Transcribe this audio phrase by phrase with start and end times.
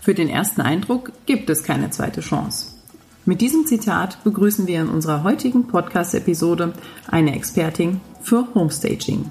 [0.00, 2.78] Für den ersten Eindruck gibt es keine zweite Chance.
[3.24, 6.72] Mit diesem Zitat begrüßen wir in unserer heutigen Podcast-Episode
[7.08, 9.30] eine Expertin für Homestaging.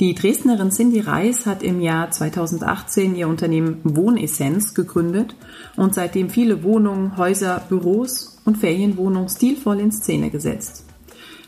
[0.00, 5.36] Die Dresdnerin Cindy Reis hat im Jahr 2018 ihr Unternehmen Wohnessenz gegründet
[5.76, 10.84] und seitdem viele Wohnungen, Häuser, Büros und Ferienwohnungen stilvoll in Szene gesetzt.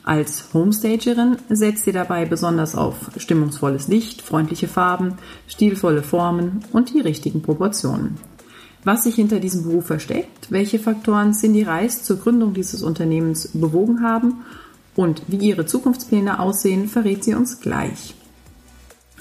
[0.05, 7.01] Als Homestagerin setzt sie dabei besonders auf stimmungsvolles Licht, freundliche Farben, stilvolle Formen und die
[7.01, 8.19] richtigen Proportionen.
[8.85, 14.03] Was sich hinter diesem Beruf versteckt, welche Faktoren Cindy Reis zur Gründung dieses Unternehmens bewogen
[14.03, 14.45] haben
[14.95, 18.15] und wie ihre Zukunftspläne aussehen, verrät sie uns gleich.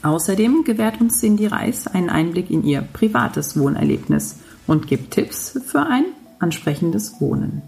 [0.04, 4.36] Außerdem gewährt uns Cindy Reis einen Einblick in ihr privates Wohnerlebnis
[4.68, 6.06] und gibt Tipps für ein
[6.40, 7.62] ansprechendes Wohnen.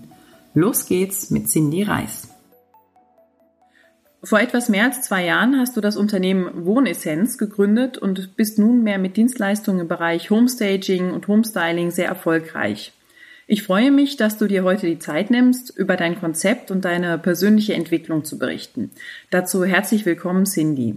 [0.54, 2.35] Los geht's mit Cindy Reis.
[4.26, 8.98] Vor etwas mehr als zwei Jahren hast du das Unternehmen Wohnessenz gegründet und bist nunmehr
[8.98, 12.92] mit Dienstleistungen im Bereich Homestaging und Homestyling sehr erfolgreich.
[13.46, 17.20] Ich freue mich, dass du dir heute die Zeit nimmst, über dein Konzept und deine
[17.20, 18.90] persönliche Entwicklung zu berichten.
[19.30, 20.96] Dazu herzlich willkommen, Cindy.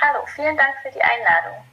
[0.00, 1.64] Hallo, vielen Dank für die Einladung.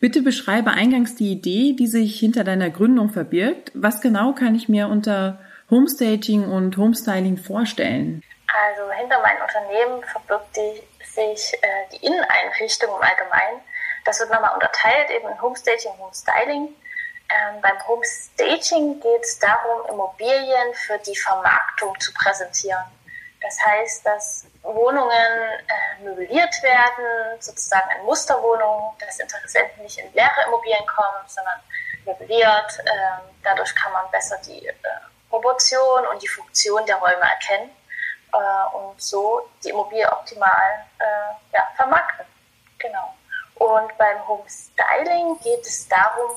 [0.00, 3.72] Bitte beschreibe eingangs die Idee, die sich hinter deiner Gründung verbirgt.
[3.74, 5.38] Was genau kann ich mir unter
[5.68, 8.22] Homestaging und Homestyling vorstellen?
[8.52, 13.60] Also hinter meinem Unternehmen verbirgt die, sich äh, die Inneneinrichtung im Allgemeinen.
[14.04, 16.74] Das wird nochmal unterteilt eben in Homestaging und Homestyling.
[17.28, 22.84] Ähm, beim Homestaging geht es darum, Immobilien für die Vermarktung zu präsentieren.
[23.40, 30.42] Das heißt, dass Wohnungen äh, möbliert werden, sozusagen in Musterwohnungen, dass Interessenten nicht in leere
[30.46, 31.60] Immobilien kommen, sondern
[32.04, 32.78] möbliert.
[32.80, 34.74] Ähm, dadurch kann man besser die äh,
[35.28, 37.70] Proportion und die Funktion der Räume erkennen
[38.32, 42.26] äh, und so die Immobilie optimal äh, ja, vermarkten.
[42.78, 43.14] Genau.
[43.56, 46.30] Und beim Homestyling geht es darum,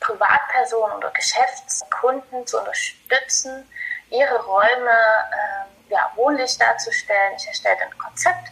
[0.00, 3.68] Privatpersonen oder Geschäftskunden zu unterstützen,
[4.10, 7.34] ihre Räume äh, ja, wohnlich darzustellen.
[7.36, 8.48] Ich erstelle ein Konzept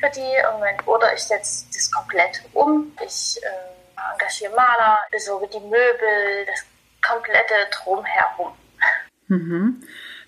[0.00, 2.96] für die oder ich setze das komplett um.
[3.04, 6.64] Ich äh, engagiere Maler, besorge die Möbel, das
[7.02, 8.56] komplette Drumherum.
[9.28, 9.86] Mhm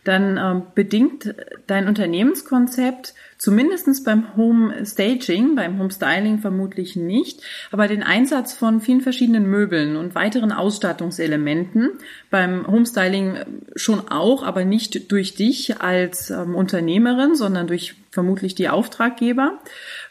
[0.09, 1.35] dann ähm, bedingt
[1.67, 7.41] dein Unternehmenskonzept zumindestens beim Home Staging, beim Home Styling vermutlich nicht,
[7.71, 11.91] aber den Einsatz von vielen verschiedenen Möbeln und weiteren Ausstattungselementen.
[12.31, 17.94] Beim Home Styling äh, schon auch, aber nicht durch dich als ähm, Unternehmerin, sondern durch
[18.10, 19.60] vermutlich die Auftraggeber.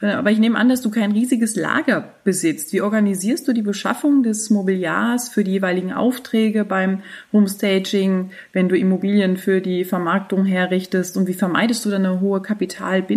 [0.02, 2.72] Äh, aber ich nehme an, dass du kein riesiges Lager besitzt.
[2.72, 7.02] Wie organisierst du die Beschaffung des Mobiliars für die jeweiligen Aufträge beim
[7.34, 11.18] Homestaging, wenn du Immobilien für die Vermarktung herrichtest?
[11.18, 13.17] Und wie vermeidest du dann eine hohe Kapitalbindung?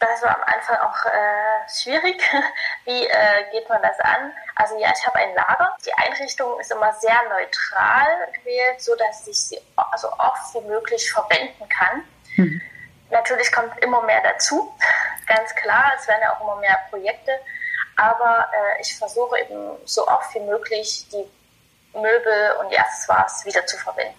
[0.00, 2.20] Das war am Anfang auch äh, schwierig.
[2.84, 4.32] Wie äh, geht man das an?
[4.56, 5.76] Also ja, ich habe ein Lager.
[5.86, 9.58] Die Einrichtung ist immer sehr neutral gewählt, so dass ich sie
[9.96, 12.04] so oft wie möglich verwenden kann.
[12.36, 12.60] Mhm.
[13.10, 14.76] Natürlich kommt immer mehr dazu,
[15.26, 15.92] ganz klar.
[15.96, 17.38] Es werden ja auch immer mehr Projekte.
[17.96, 21.24] Aber äh, ich versuche eben so oft wie möglich die
[21.98, 24.18] Möbel und die Accessoires wieder zu verwenden.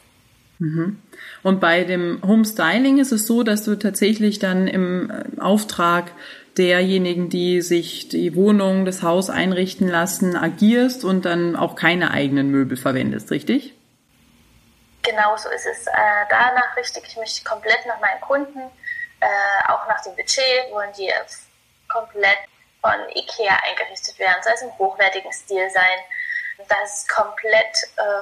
[0.59, 1.01] Mhm.
[1.43, 6.11] Und bei dem Homestyling ist es so, dass du tatsächlich dann im äh, Auftrag
[6.57, 12.49] derjenigen, die sich die Wohnung, das Haus einrichten lassen, agierst und dann auch keine eigenen
[12.49, 13.73] Möbel verwendest, richtig?
[15.03, 15.87] Genau so ist es.
[15.87, 15.91] Äh,
[16.29, 18.61] danach richte ich mich komplett nach meinen Kunden
[19.25, 21.11] äh, auch nach dem Budget wollen die
[21.87, 22.37] komplett
[22.81, 25.99] von Ikea eingerichtet werden, soll es im hochwertigen Stil sein.
[26.69, 27.75] Das ist komplett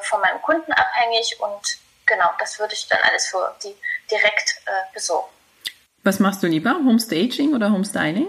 [0.04, 1.78] von meinem Kunden abhängig und
[2.14, 3.76] genau, das würde ich dann alles für die
[4.10, 5.30] direkt äh, besorgen.
[6.04, 8.28] Was machst du lieber, Homestaging oder Homestyling?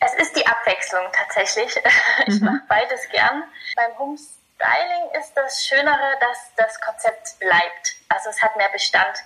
[0.00, 1.76] Es ist die Abwechslung tatsächlich.
[2.26, 2.46] ich mhm.
[2.46, 3.44] mache beides gern.
[3.76, 7.96] Beim Homestyling ist das Schönere, dass das Konzept bleibt.
[8.08, 9.16] Also es hat mehr Bestand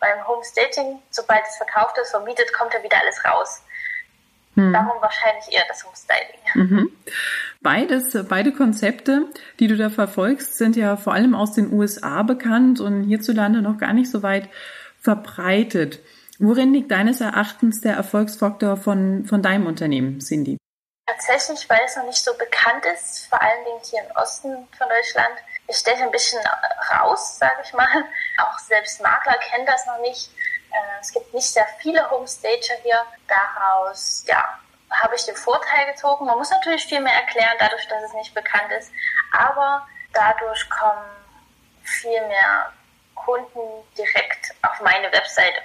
[0.00, 3.62] beim Homestaging, sobald es verkauft ist, vermietet, kommt ja wieder alles raus.
[4.54, 4.72] Hm.
[4.72, 6.38] Darum wahrscheinlich eher das Homestyling.
[6.54, 6.90] Mhm.
[7.60, 9.26] Beides, beide Konzepte,
[9.58, 13.78] die du da verfolgst, sind ja vor allem aus den USA bekannt und hierzulande noch
[13.78, 14.48] gar nicht so weit
[15.00, 16.00] verbreitet.
[16.38, 20.58] Worin liegt deines Erachtens der Erfolgsfaktor von, von deinem Unternehmen, Cindy?
[21.06, 24.88] Tatsächlich, weil es noch nicht so bekannt ist, vor allen Dingen hier im Osten von
[24.88, 25.34] Deutschland,
[25.68, 26.40] ich steche ein bisschen
[26.92, 28.04] raus, sage ich mal.
[28.38, 30.30] Auch selbst Makler kennen das noch nicht.
[30.74, 33.00] Äh, es gibt nicht sehr viele Homestager hier.
[33.28, 34.58] Daraus, ja,
[34.90, 36.26] habe ich den Vorteil gezogen.
[36.26, 38.90] Man muss natürlich viel mehr erklären, dadurch, dass es nicht bekannt ist.
[39.32, 41.04] Aber dadurch kommen
[41.82, 42.72] viel mehr
[43.14, 43.60] Kunden
[43.96, 45.62] direkt auf meine Webseite.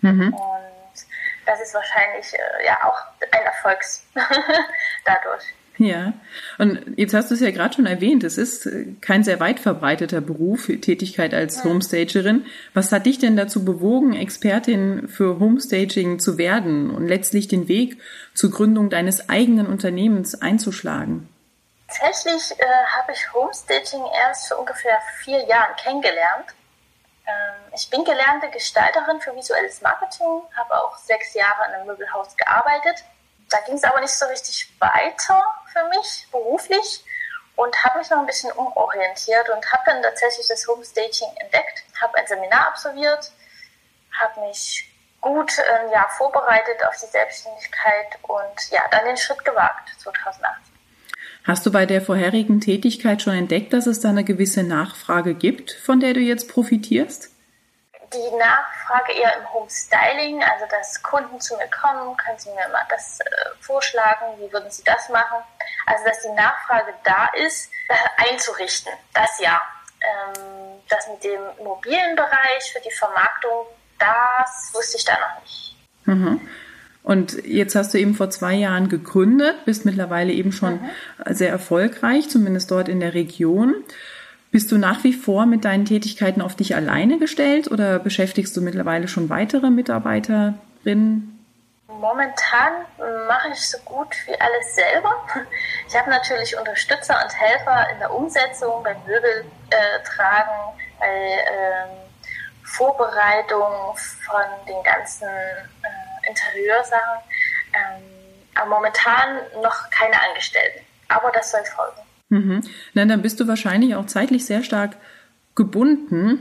[0.00, 0.32] Mhm.
[0.32, 1.06] Und
[1.44, 2.98] das ist wahrscheinlich äh, ja auch
[3.30, 4.06] ein Erfolgs
[5.04, 5.44] dadurch.
[5.86, 6.14] Ja,
[6.58, 9.60] und jetzt hast du es ja gerade schon erwähnt, es ist äh, kein sehr weit
[9.60, 12.46] verbreiteter Beruf, Tätigkeit als Homestagerin.
[12.72, 18.00] Was hat dich denn dazu bewogen, Expertin für Homestaging zu werden und letztlich den Weg
[18.34, 21.28] zur Gründung deines eigenen Unternehmens einzuschlagen?
[21.88, 22.64] Tatsächlich äh,
[22.98, 26.46] habe ich Homestaging erst vor ungefähr vier Jahren kennengelernt.
[27.26, 32.34] Ähm, ich bin gelernte Gestalterin für visuelles Marketing, habe auch sechs Jahre in einem Möbelhaus
[32.36, 33.04] gearbeitet
[33.50, 37.04] da ging es aber nicht so richtig weiter für mich beruflich
[37.56, 42.16] und habe mich noch ein bisschen umorientiert und habe dann tatsächlich das Homestaging entdeckt, habe
[42.18, 43.32] ein Seminar absolviert,
[44.12, 49.90] habe mich gut ein Jahr vorbereitet auf die Selbstständigkeit und ja, dann den Schritt gewagt
[49.98, 50.76] 2018.
[51.44, 55.72] Hast du bei der vorherigen Tätigkeit schon entdeckt, dass es da eine gewisse Nachfrage gibt,
[55.72, 57.30] von der du jetzt profitierst?
[58.22, 62.86] Die Nachfrage eher im Homestyling, also dass Kunden zu mir kommen, können Sie mir mal
[62.88, 63.24] das äh,
[63.60, 65.38] vorschlagen, wie würden Sie das machen?
[65.86, 69.60] Also dass die Nachfrage da ist, äh, einzurichten, das ja.
[70.00, 73.66] Ähm, das mit dem mobilen Bereich für die Vermarktung,
[73.98, 75.76] das wusste ich da noch nicht.
[76.04, 76.40] Mhm.
[77.02, 80.90] Und jetzt hast du eben vor zwei Jahren gegründet, bist mittlerweile eben schon mhm.
[81.26, 83.84] sehr erfolgreich, zumindest dort in der Region.
[84.50, 88.62] Bist du nach wie vor mit deinen Tätigkeiten auf dich alleine gestellt oder beschäftigst du
[88.62, 91.32] mittlerweile schon weitere Mitarbeiterinnen?
[91.88, 92.72] Momentan
[93.26, 95.12] mache ich so gut wie alles selber.
[95.88, 101.96] Ich habe natürlich Unterstützer und Helfer in der Umsetzung, beim Möbeltragen, äh, bei ähm,
[102.64, 107.22] Vorbereitung von den ganzen äh, Interieursachen.
[107.72, 108.02] Ähm,
[108.54, 110.84] aber momentan noch keine Angestellten.
[111.08, 112.05] Aber das soll folgen.
[112.28, 112.62] Mhm.
[112.94, 114.96] Na, dann bist du wahrscheinlich auch zeitlich sehr stark
[115.54, 116.40] gebunden.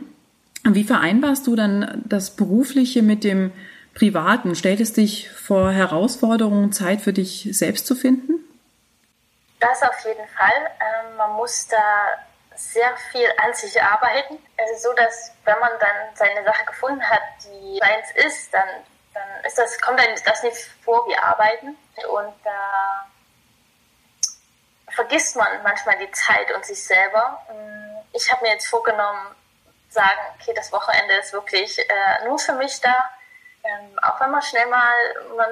[0.64, 3.52] Wie vereinbarst du dann das Berufliche mit dem
[3.94, 4.56] Privaten?
[4.56, 8.34] Stellt es dich vor Herausforderungen, Zeit für dich selbst zu finden?
[9.60, 10.52] Das auf jeden Fall.
[10.80, 11.78] Ähm, man muss da
[12.56, 14.38] sehr viel an sich arbeiten.
[14.74, 18.68] Ist so, dass wenn man dann seine Sache gefunden hat, die seins ist, dann,
[19.14, 21.78] dann ist das, kommt einem das nicht vor wie Arbeiten.
[22.12, 23.08] Und da
[24.96, 27.40] vergisst man manchmal die Zeit und sich selber.
[27.50, 29.36] Mm, ich habe mir jetzt vorgenommen,
[29.90, 32.96] sagen, okay, das Wochenende ist wirklich äh, nur für mich da.
[33.64, 34.94] Ähm, auch wenn man schnell mal,
[35.36, 35.48] man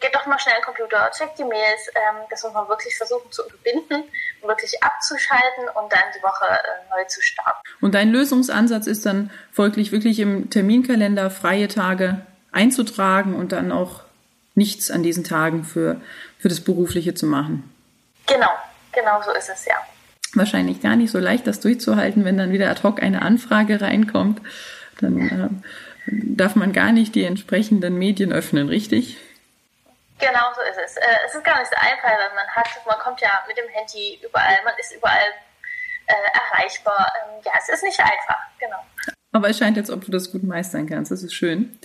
[0.00, 2.96] geht doch mal schnell in den Computer, checkt die Mails, ähm, das muss man wirklich
[2.96, 4.04] versuchen zu unterbinden,
[4.42, 7.60] wirklich abzuschalten und dann die Woche äh, neu zu starten.
[7.80, 14.02] Und dein Lösungsansatz ist dann folglich wirklich im Terminkalender freie Tage einzutragen und dann auch
[14.54, 16.00] nichts an diesen Tagen für,
[16.38, 17.71] für das Berufliche zu machen.
[18.26, 18.50] Genau,
[18.92, 19.76] genau so ist es, ja.
[20.34, 24.40] Wahrscheinlich gar nicht so leicht, das durchzuhalten, wenn dann wieder ad hoc eine Anfrage reinkommt.
[25.00, 25.48] Dann äh,
[26.06, 29.18] darf man gar nicht die entsprechenden Medien öffnen, richtig?
[30.18, 30.96] Genau so ist es.
[30.96, 33.68] Äh, es ist gar nicht so einfach, weil man hat, man kommt ja mit dem
[33.68, 35.34] Handy überall, man ist überall
[36.06, 36.14] äh,
[36.54, 37.12] erreichbar.
[37.24, 38.78] Ähm, ja, es ist nicht einfach, genau.
[39.32, 41.10] Aber es scheint, als ob du das gut meistern kannst.
[41.10, 41.78] Das ist schön.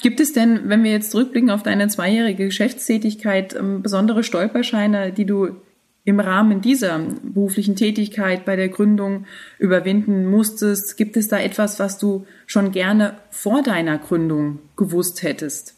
[0.00, 5.26] Gibt es denn, wenn wir jetzt zurückblicken auf deine zweijährige Geschäftstätigkeit, ähm, besondere Stolperscheine, die
[5.26, 5.60] du
[6.04, 9.26] im Rahmen dieser beruflichen Tätigkeit bei der Gründung
[9.58, 10.96] überwinden musstest?
[10.96, 15.74] Gibt es da etwas, was du schon gerne vor deiner Gründung gewusst hättest?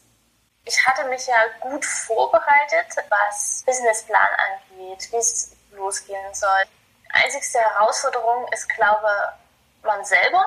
[0.65, 6.63] Ich hatte mich ja gut vorbereitet, was Businessplan angeht, wie es losgehen soll.
[7.09, 9.07] Einzigste Herausforderung ist, glaube
[9.83, 10.45] man selber,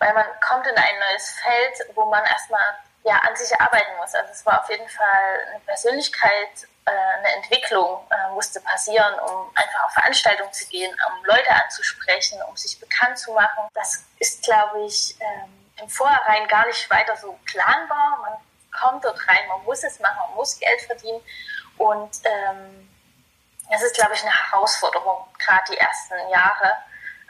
[0.00, 2.64] weil man kommt in ein neues Feld, wo man erstmal
[3.04, 4.14] ja, an sich arbeiten muss.
[4.14, 9.50] Also es war auf jeden Fall eine Persönlichkeit, äh, eine Entwicklung äh, musste passieren, um
[9.54, 13.68] einfach auf Veranstaltungen zu gehen, um Leute anzusprechen, um sich bekannt zu machen.
[13.74, 18.18] Das ist, glaube ich, ähm, im Vorhinein gar nicht weiter so planbar.
[18.22, 18.32] Man
[18.80, 21.20] kommt dort rein, man muss es machen, man muss Geld verdienen
[21.78, 22.88] und ähm,
[23.70, 26.76] das ist, glaube ich, eine Herausforderung, gerade die ersten Jahre.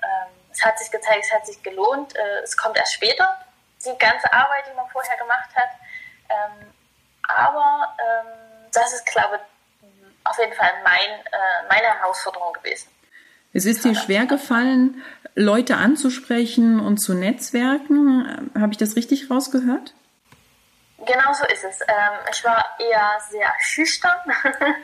[0.03, 2.17] Ähm, es hat sich gezeigt, es hat sich gelohnt.
[2.17, 3.39] Äh, es kommt erst später,
[3.85, 5.71] die ganze Arbeit, die man vorher gemacht hat.
[6.29, 6.73] Ähm,
[7.29, 9.89] aber ähm, das ist, glaube ich,
[10.25, 12.89] auf jeden Fall mein, äh, meine Herausforderung gewesen.
[13.53, 15.03] Es ist dir schwer gefallen,
[15.35, 18.51] Leute anzusprechen und zu netzwerken.
[18.59, 19.93] Habe ich das richtig rausgehört?
[20.99, 21.81] Genau so ist es.
[21.83, 24.17] Ähm, ich war eher sehr schüchtern.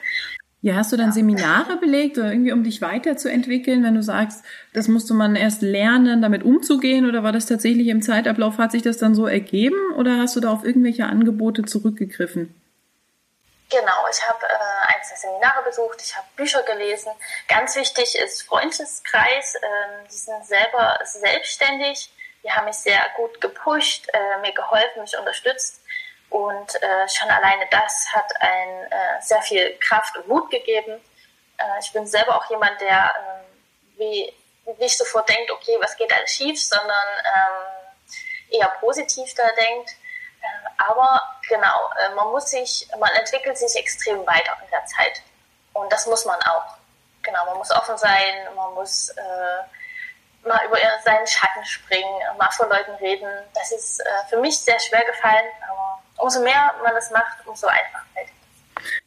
[0.61, 4.89] Ja, hast du dann Seminare belegt oder irgendwie, um dich weiterzuentwickeln, wenn du sagst, das
[4.89, 8.99] musste man erst lernen, damit umzugehen oder war das tatsächlich im Zeitablauf, hat sich das
[8.99, 12.55] dann so ergeben oder hast du da auf irgendwelche Angebote zurückgegriffen?
[13.71, 17.13] Genau, ich habe äh, einzelne Seminare besucht, ich habe Bücher gelesen.
[17.49, 19.55] Ganz wichtig ist Freundeskreis.
[19.57, 22.11] Ähm, die sind selber selbstständig.
[22.43, 25.83] Die haben mich sehr gut gepusht, äh, mir geholfen, mich unterstützt.
[26.31, 31.01] Und äh, schon alleine das hat ein äh, sehr viel Kraft und Mut gegeben.
[31.57, 34.33] Äh, ich bin selber auch jemand, der äh, wie,
[34.79, 39.91] nicht sofort denkt, okay, was geht alles schief, sondern ähm, eher positiv da denkt.
[40.43, 45.23] Äh, aber genau, äh, man muss sich, man entwickelt sich extrem weiter in der Zeit.
[45.73, 46.77] Und das muss man auch.
[47.23, 52.69] Genau, man muss offen sein, man muss äh, mal über seinen Schatten springen, mal vor
[52.69, 53.29] Leuten reden.
[53.55, 57.67] Das ist äh, für mich sehr schwer gefallen, aber umso mehr man das macht, umso
[57.67, 58.29] einfacher fällt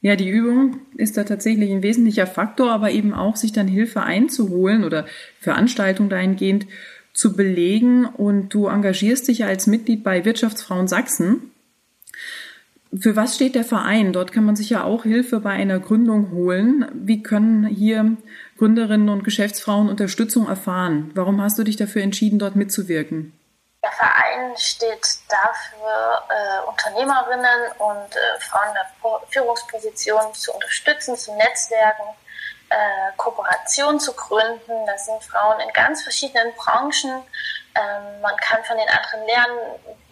[0.01, 4.01] ja, die Übung ist da tatsächlich ein wesentlicher Faktor, aber eben auch sich dann Hilfe
[4.01, 5.05] einzuholen oder
[5.39, 6.65] Veranstaltungen dahingehend
[7.13, 8.05] zu belegen.
[8.05, 11.51] Und du engagierst dich ja als Mitglied bei Wirtschaftsfrauen Sachsen.
[12.97, 14.11] Für was steht der Verein?
[14.11, 16.85] Dort kann man sich ja auch Hilfe bei einer Gründung holen.
[16.93, 18.17] Wie können hier
[18.57, 21.11] Gründerinnen und Geschäftsfrauen Unterstützung erfahren?
[21.13, 23.31] Warum hast du dich dafür entschieden, dort mitzuwirken?
[23.83, 31.33] Der Verein steht dafür, äh, Unternehmerinnen und äh, Frauen in der Führungsposition zu unterstützen, zu
[31.35, 32.03] netzwerken,
[32.69, 32.75] äh,
[33.17, 34.85] Kooperationen zu gründen.
[34.85, 37.23] Das sind Frauen in ganz verschiedenen Branchen.
[37.73, 39.57] Ähm, man kann von den anderen lernen.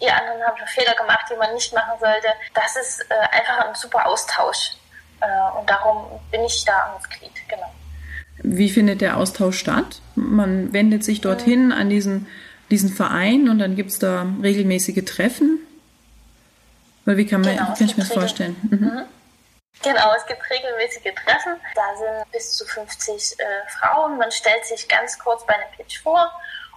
[0.00, 2.26] Die anderen haben schon Fehler gemacht, die man nicht machen sollte.
[2.54, 4.72] Das ist äh, einfach ein super Austausch.
[5.20, 7.72] Äh, und darum bin ich da Mitglied, genau.
[8.42, 10.02] Wie findet der Austausch statt?
[10.16, 12.26] Man wendet sich dorthin an diesen
[12.70, 15.58] diesen Verein und dann gibt es da regelmäßige Treffen?
[17.06, 18.56] Oder wie kann, man, genau, kann ich mir das vorstellen?
[18.62, 18.78] Mhm.
[18.78, 19.06] Mhm.
[19.82, 21.56] Genau, es gibt regelmäßige Treffen.
[21.74, 24.18] Da sind bis zu 50 äh, Frauen.
[24.18, 26.30] Man stellt sich ganz kurz bei einem Pitch vor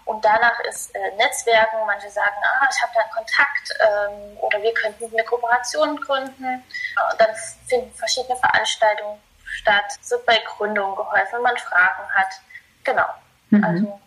[0.06, 1.78] und danach ist äh, Netzwerken.
[1.86, 6.64] Manche sagen, ah, ich habe da einen Kontakt ähm, oder wir könnten eine Kooperation gründen.
[7.12, 7.30] Und dann
[7.68, 9.98] finden verschiedene Veranstaltungen statt.
[10.02, 12.40] So bei Gründungen geholfen, wenn man Fragen hat.
[12.86, 13.06] Genau.
[13.50, 13.64] Mhm.
[13.64, 14.00] Also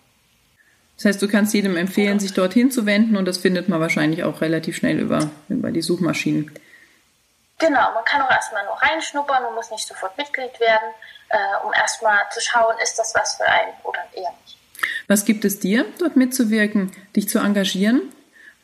[0.97, 4.25] das heißt, du kannst jedem empfehlen, sich dorthin zu wenden und das findet man wahrscheinlich
[4.25, 6.51] auch relativ schnell über, über die Suchmaschinen.
[7.59, 10.89] Genau, man kann auch erstmal nur reinschnuppern, man muss nicht sofort Mitglied werden,
[11.31, 14.59] äh, um erstmal zu schauen, ist das was für einen oder eher nicht.
[15.09, 18.13] Was gibt es dir, dort mitzuwirken, dich zu engagieren?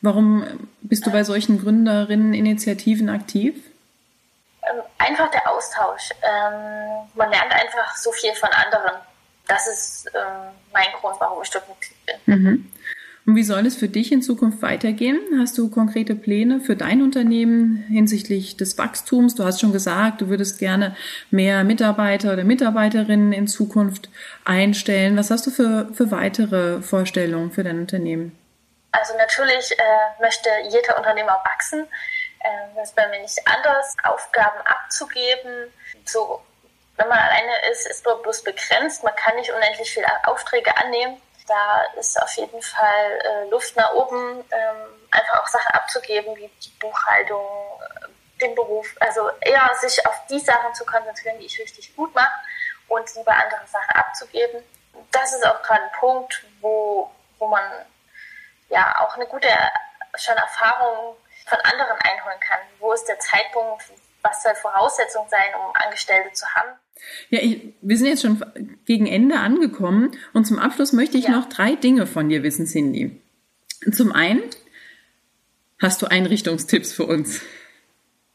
[0.01, 3.55] Warum bist du bei solchen Gründerinnen-Initiativen aktiv?
[4.63, 6.09] Ähm, einfach der Austausch.
[6.21, 8.95] Ähm, man lernt einfach so viel von anderen
[9.47, 12.15] das ist ähm, mein Grund, warum ich dort Mitglied bin.
[12.25, 12.71] Mhm.
[13.25, 15.17] Und wie soll es für dich in Zukunft weitergehen?
[15.39, 19.35] Hast du konkrete Pläne für dein Unternehmen hinsichtlich des Wachstums?
[19.35, 20.95] Du hast schon gesagt, du würdest gerne
[21.31, 24.09] mehr Mitarbeiter oder Mitarbeiterinnen in Zukunft
[24.43, 25.17] einstellen.
[25.17, 28.37] Was hast du für, für weitere Vorstellungen für dein Unternehmen?
[28.91, 31.87] Also natürlich äh, möchte jeder Unternehmer wachsen.
[32.43, 35.71] Ähm, das ist bei mir nicht anders, Aufgaben abzugeben,
[36.03, 36.41] so
[37.03, 39.03] wenn man alleine ist, ist man bloß begrenzt.
[39.03, 41.21] Man kann nicht unendlich viele Aufträge annehmen.
[41.47, 46.47] Da ist auf jeden Fall äh, Luft nach oben, ähm, einfach auch Sachen abzugeben, wie
[46.47, 47.45] die Buchhaltung,
[47.81, 48.95] äh, den Beruf.
[49.01, 52.31] Also eher sich auf die Sachen zu konzentrieren, die ich richtig gut mache
[52.87, 54.63] und lieber andere Sachen abzugeben.
[55.11, 57.69] Das ist auch gerade ein Punkt, wo, wo man
[58.69, 59.49] ja auch eine gute
[60.15, 62.59] schon Erfahrung von anderen einholen kann.
[62.79, 63.83] Wo ist der Zeitpunkt,
[64.21, 66.79] was soll Voraussetzung sein, um Angestellte zu haben?
[67.29, 68.43] Ja, ich, wir sind jetzt schon
[68.85, 71.31] gegen Ende angekommen und zum Abschluss möchte ich ja.
[71.31, 73.19] noch drei Dinge von dir wissen, Cindy.
[73.91, 74.43] Zum einen,
[75.81, 77.41] hast du Einrichtungstipps für uns?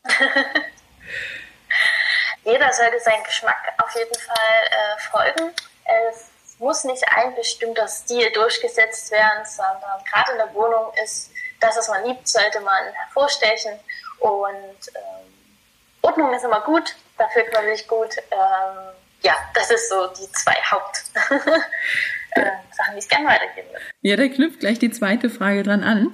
[2.45, 4.35] Jeder sollte seinen Geschmack auf jeden Fall
[4.71, 5.53] äh, folgen.
[6.11, 11.77] Es muss nicht ein bestimmter Stil durchgesetzt werden, sondern gerade in der Wohnung ist das,
[11.77, 13.79] was man liebt, sollte man hervorstechen.
[14.21, 15.38] Und ähm,
[16.09, 18.17] Ordnung ist immer gut, da fühlt man sich gut.
[18.31, 21.39] Ähm, ja, das ist so die zwei Hauptsachen,
[22.33, 22.51] äh,
[22.95, 23.85] die ich gerne weitergeben würde.
[24.03, 26.13] Ja, da knüpft gleich die zweite Frage dran an.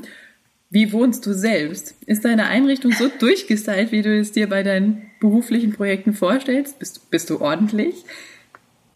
[0.70, 1.94] Wie wohnst du selbst?
[2.06, 6.78] Ist deine Einrichtung so durchgestylt, wie du es dir bei deinen beruflichen Projekten vorstellst?
[6.78, 8.04] Bist, bist du ordentlich?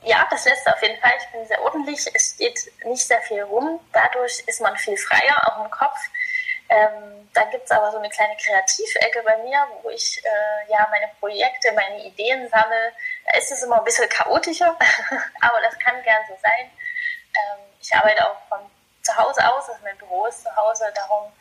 [0.04, 1.12] Ja, das letzte auf jeden Fall.
[1.18, 1.98] Ich bin sehr ordentlich.
[2.12, 3.78] Es steht nicht sehr viel rum.
[3.92, 5.98] Dadurch ist man viel freier, auch im Kopf.
[6.70, 10.86] Ähm, da gibt es aber so eine kleine Kreativecke bei mir, wo ich äh, ja
[10.90, 12.92] meine Projekte, meine Ideen sammle.
[13.26, 14.76] Da ist es immer ein bisschen chaotischer,
[15.40, 16.70] aber das kann gern so sein.
[17.34, 18.58] Ähm, ich arbeite auch von
[19.02, 21.32] zu Hause aus, also mein Büro ist zu Hause, darum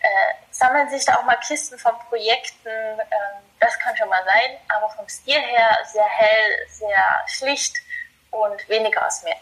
[0.00, 2.68] äh, sammeln sich da auch mal Kisten von Projekten.
[2.68, 7.76] Ähm, das kann schon mal sein, aber vom Stil her sehr hell, sehr schlicht
[8.30, 9.36] und weniger aus mehr.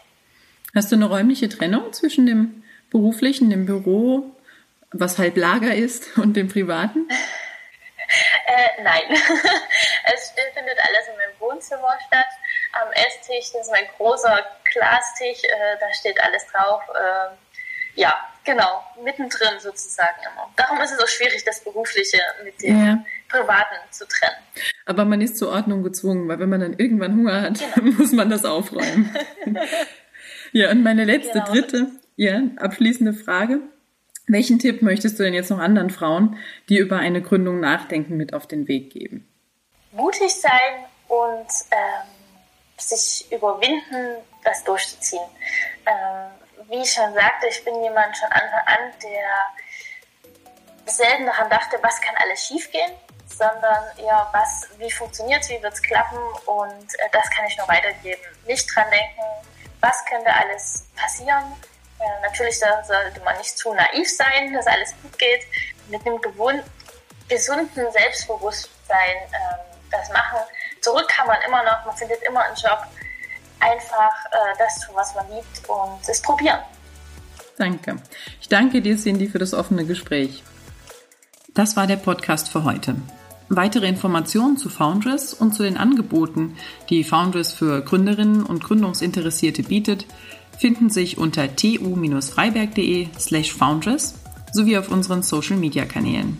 [0.75, 4.35] Hast du eine räumliche Trennung zwischen dem beruflichen, dem Büro,
[4.91, 7.07] was halb Lager ist, und dem privaten?
[8.45, 9.03] äh, nein,
[10.13, 12.25] es findet alles in meinem Wohnzimmer statt.
[12.73, 14.39] Am Esstisch, das ist mein großer
[14.71, 16.81] Glastisch, äh, da steht alles drauf.
[16.95, 17.35] Äh,
[17.95, 20.49] ja, genau, mittendrin sozusagen immer.
[20.55, 23.03] Darum ist es auch schwierig, das Berufliche mit dem ja.
[23.27, 24.37] Privaten zu trennen.
[24.85, 27.91] Aber man ist zur Ordnung gezwungen, weil wenn man dann irgendwann Hunger hat, genau.
[27.97, 29.13] muss man das aufräumen.
[30.53, 31.45] ja, und meine letzte, genau.
[31.45, 33.59] dritte, ja, abschließende Frage.
[34.31, 36.37] Welchen Tipp möchtest du denn jetzt noch anderen Frauen,
[36.69, 39.27] die über eine Gründung nachdenken, mit auf den Weg geben?
[39.91, 42.07] Mutig sein und ähm,
[42.77, 45.27] sich überwinden, das durchzuziehen.
[45.85, 51.77] Ähm, wie ich schon sagte, ich bin jemand schon Anfang an, der selten daran dachte,
[51.81, 52.91] was kann alles schiefgehen,
[53.27, 57.57] sondern ja, was, wie funktioniert es, wie wird es klappen und äh, das kann ich
[57.57, 58.21] nur weitergeben.
[58.47, 59.21] Nicht dran denken,
[59.81, 61.53] was könnte alles passieren.
[62.21, 65.41] Natürlich sollte man nicht zu naiv sein, dass alles gut geht.
[65.89, 66.63] Mit einem gewohnt,
[67.27, 70.39] gesunden Selbstbewusstsein äh, das machen.
[70.81, 72.79] Zurück kann man immer noch, man findet immer einen Job
[73.59, 76.59] einfach äh, das tun, was man liebt und es probieren.
[77.57, 77.97] Danke.
[78.39, 80.43] Ich danke dir, Cindy, für das offene Gespräch.
[81.53, 82.95] Das war der Podcast für heute.
[83.49, 86.57] Weitere Informationen zu Foundress und zu den Angeboten,
[86.89, 90.05] die Foundress für Gründerinnen und Gründungsinteressierte bietet,
[90.61, 94.13] finden sich unter tu-freiberg.de slash foundress
[94.53, 96.37] sowie auf unseren Social-Media-Kanälen.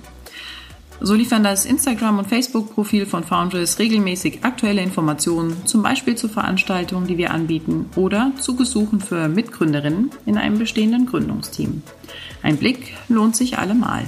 [1.00, 7.08] So liefern das Instagram- und Facebook-Profil von Foundress regelmäßig aktuelle Informationen, zum Beispiel zu Veranstaltungen,
[7.08, 11.82] die wir anbieten oder zu Gesuchen für Mitgründerinnen in einem bestehenden Gründungsteam.
[12.44, 14.04] Ein Blick lohnt sich allemal.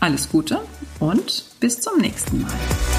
[0.00, 0.62] Alles Gute
[0.98, 2.95] und bis zum nächsten Mal.